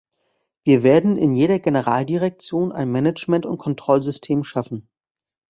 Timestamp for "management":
2.91-3.45